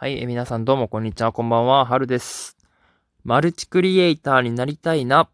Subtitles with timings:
[0.00, 2.56] はい、え皆さんどうもこんにちは、こんばんは、はるです。
[3.24, 5.28] マルチクリエイターになりたいな。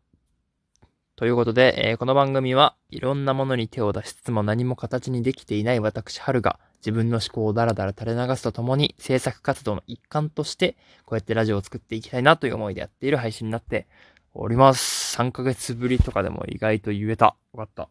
[1.16, 13.86] ということで、えー、この番組はいろんなものに手を出しつつも何も形にできていない私、はるが自分の思考をダラダラ垂れ流すとともに制作活動の一環としてこうやってラジオを作っていきたいなという思いでやっている配信になって
[14.32, 15.14] おります。
[15.18, 17.36] 3ヶ月ぶりとかでも意外と言えた。
[17.52, 17.90] よかった。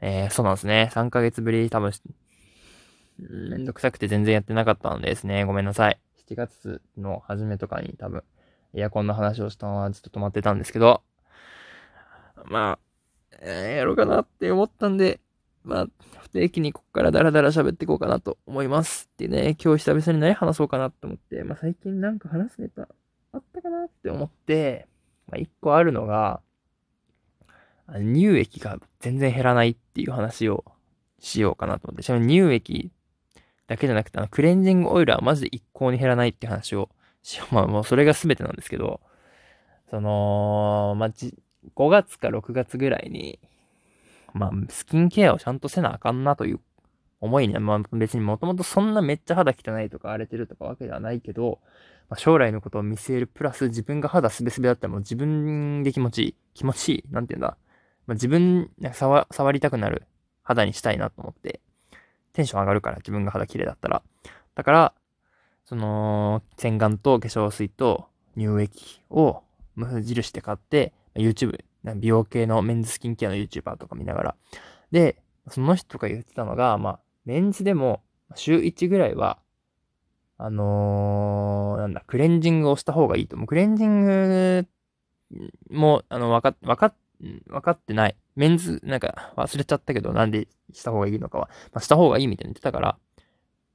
[0.00, 0.90] えー、そうなんですね。
[0.94, 1.92] 3ヶ月ぶり多分
[3.18, 5.44] めんどくさくて全然やってなかったのですね。
[5.44, 6.00] ごめんなさい。
[6.28, 8.22] 7月の初めとかに多分、
[8.74, 11.02] エアコンの話をしたのはずっと止まってたんですけど、
[12.44, 12.78] まあ、
[13.40, 15.20] えー、やろうかなって思ったんで、
[15.64, 15.86] まあ、
[16.20, 19.08] 不定期にここからダラダラ喋っていこうかなと思います。
[19.18, 22.88] でね、今日久々に何話そうかなって思って、まあ最近なんか話すネタ
[23.32, 24.86] あったかなって思って、
[25.28, 26.40] まあ一個あるのが、
[27.88, 30.64] 乳液が全然減らないっていう話を
[31.18, 32.90] しようかなと思って、ちなみに乳液
[33.68, 36.88] だけじゃなくて、あの、クレンジングオイルはマジで一向に減らないって話を
[37.22, 37.54] しよう。
[37.54, 39.00] まあもうそれが全てなんですけど、
[39.90, 43.38] その、まあ、5月か6月ぐらいに、
[44.34, 46.60] まあ、スキンケアをちゃんとせなあかんなという
[47.20, 51.60] 思いに、まあ別にもともとそんなめっちゃ肌汚いとか荒れてるとかわけではないけど、
[52.08, 56.34] まあ、将来のことを見据えるプラス自分が肌すべすべだったらもう自分で気持ちいい。
[56.54, 57.04] 気持ちいい。
[57.10, 57.58] なんて言うんだ。
[58.06, 60.06] まあ、自分、触りたくなる
[60.42, 61.60] 肌にしたいなと思って、
[62.38, 64.00] テンション上がるから、自分が肌綺麗だったら。
[64.54, 64.94] だから、
[65.64, 69.42] その、洗顔と化粧水と乳液を
[69.74, 71.58] 無印で買って、YouTube、
[71.96, 74.34] 美容系のメンズスキンケアの YouTuber とか見ながら。
[74.92, 78.02] で、その人が言ってたのが、まあ、メンズでも
[78.36, 79.38] 週1ぐらいは、
[80.36, 83.48] あのー、なんだ、クレンジングをした方がいいと思う。
[83.48, 84.66] クレンジング
[85.70, 86.94] も、あの、わか、わか、
[87.50, 88.16] わかってない。
[88.38, 92.96] メンズ、なんか忘れちゃったけど、なんでした方がいいのかは、まあ、した方がいいみたいに言ってたから、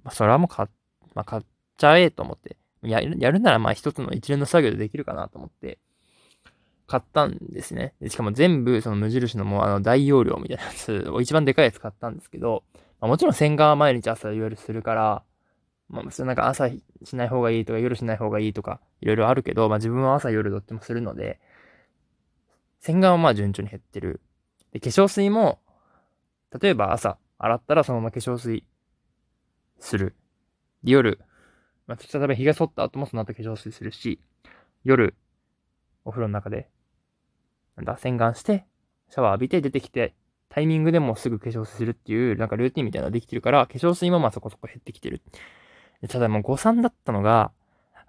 [0.04, 0.68] まあ、それはもう買、
[1.14, 1.44] まあ、買っ
[1.78, 5.80] ちゃえと思って、やる、やるならまあ一つの一連の作業でできるかなと思って、
[6.88, 7.94] 買ったんですね。
[8.08, 12.64] しかも全部その無印のもうあの大容量みたいなやつを一番でかいやつ買ったんですけど、
[13.02, 15.24] まあ、もちろん洗顔は毎日朝いわゆるするから、
[15.90, 21.40] まあ、それなんか朝しない方がいいとか夜しない方がいいとか、いろいろあるけど、まあ自分は朝夜どっちもするので、
[22.80, 24.22] 洗顔はまあ順調に減ってる。
[24.74, 25.60] で、化粧水も、
[26.60, 28.66] 例えば朝洗ったらそのまま化粧水
[29.80, 30.16] する。
[30.84, 31.20] で夜、
[31.88, 34.20] まあ、例えば日が剃った後もその後化粧水するし、
[34.84, 35.16] 夜、
[36.06, 36.70] お風呂の中で、
[37.76, 38.66] なんだ、洗顔して、
[39.10, 40.14] シャワー浴びて出てきて、
[40.50, 45.22] タイミングでもすぐ化粧水するっていう、なんかルーティンみたいなのができてるから、化粧水もまあそこそこ減ってきてる。
[46.10, 47.52] ただもう誤算だったのが、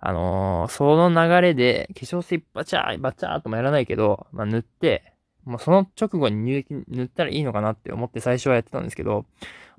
[0.00, 5.13] あのー、その流れで化粧水バチャー、バチャーともやらないけど、まあ塗って、
[5.44, 9.26] もうその直後に乳液塗ったらいいのかなって思って最初はやってたんですけど、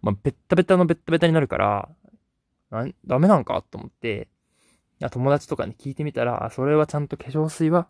[0.02, 1.90] まあ、ベッタベタのベッタベタになるから、
[3.06, 4.28] ダメなんかと思って、
[5.12, 7.88] 友達とかに聞いてみたら、それはちゃんと化粧水は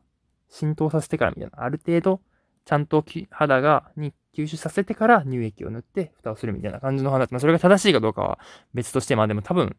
[0.50, 1.64] 浸透させてからみたいな。
[1.64, 2.22] ある程度、
[2.66, 7.32] ちゃんと肌が、に吸収させてから乳液を塗って蓋をするみたいな感じの話。
[7.32, 8.40] まあ、それが正しいかどうかは
[8.74, 9.76] 別として、まあでも多分、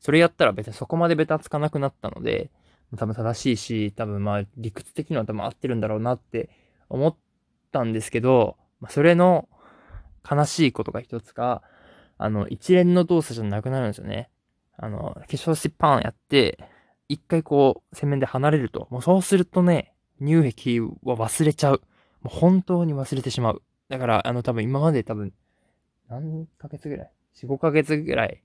[0.00, 2.50] それやったら別にそこまでベタつかなくなったので、
[2.96, 6.50] 多分正しいし、多分まあ理屈的には多分合ってるんだろうなって
[6.92, 7.16] 思っ
[7.72, 8.56] たんですけど、
[8.88, 9.48] それの
[10.28, 11.62] 悲しいことが一つが、
[12.18, 14.30] あの、一連の動作じゃなくなるんですよね。
[14.76, 16.58] あの、化粧水パンやって、
[17.08, 21.82] 一回こう、洗面で離れると、もうそうするとね、乳液は忘れちゃう。
[22.22, 23.62] もう本当に忘れてしまう。
[23.88, 25.32] だから、あの、多分今まで多分、
[26.08, 28.42] 何ヶ月ぐらい ?4、5ヶ月ぐらい、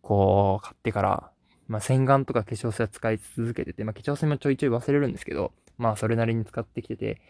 [0.00, 1.30] こう、買ってから、
[1.68, 7.20] まあ、洗顔とか化粧水は使い続けてて、まあ、化粧水もちょいちょい忘れるんですけど、まあ、それなりに使ってきてて、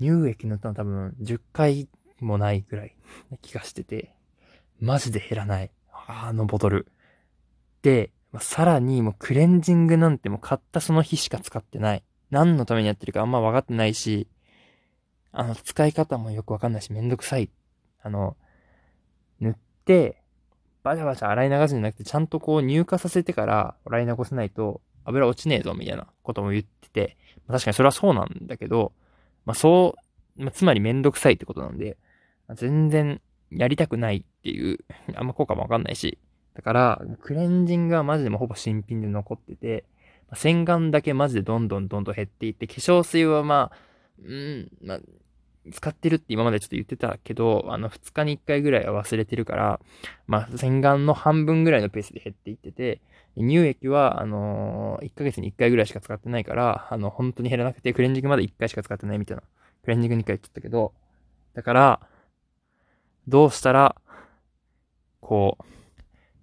[0.00, 1.88] 乳液塗ったの多分10回
[2.20, 2.94] もないぐらい
[3.42, 4.14] 気がしてて、
[4.80, 5.70] マジで減らない。
[6.08, 6.86] あのボトル。
[7.82, 12.02] で、まあ、さらにもうクレンジングなんてもう買ったその日しか使ってない。
[12.30, 14.28] 何のためにやってるかあんま分かってないし、
[15.32, 17.50] あの、使い方もよくわかんないし、めんどくさい。
[18.02, 18.36] あの、
[19.40, 20.22] 塗って、
[20.86, 27.16] バシャバシャ洗い流すんじゃなくて、ちゃんとこう乳化させてから洗い流せないと油落ちねえぞ、みたいなことも言ってて、
[27.48, 28.92] まあ、確かにそれはそうなんだけど、
[29.46, 29.96] まあそ
[30.38, 31.96] う、まあ、つまりめんどくさいってことなんで、
[32.46, 34.78] ま、全然やりたくないっていう、
[35.16, 36.18] あんま効果もわかんないし、
[36.54, 39.84] だから、クレンジングはマジでもほぼ新品で残ってて、
[40.30, 43.76] ま、洗顔だけマジでどんどんどんどん減っていって、化粧水はまあ、
[44.24, 45.00] うん、まあ、
[45.72, 49.80] 使ってるって今までちょっと言ってたけど、あの、2日に1回ぐらいは忘れてるから、
[50.26, 53.00] まあ、洗顔の半分ぐらいのペースで減っていってて、
[53.36, 59.42] 乳液は、あのー、1ヶ月に1回ぐらいしか使ってないから、あの、本当に減らなくて、クレンジングまで1回しか使ってないみたいな。
[59.82, 60.94] クレンジング2回言ってたけど、
[61.54, 62.00] だから、
[63.28, 63.96] どうしたら、
[65.20, 65.64] こう、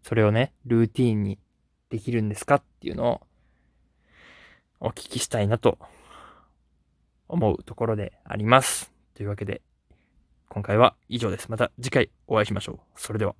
[0.03, 1.39] それをね、ルーティーンに
[1.89, 3.21] できるんですかっていうのを
[4.79, 5.77] お聞きしたいなと
[7.29, 8.92] 思うところであります。
[9.15, 9.61] というわけで、
[10.49, 11.49] 今回は以上です。
[11.49, 12.79] また次回お会いしましょう。
[12.95, 13.35] それでは。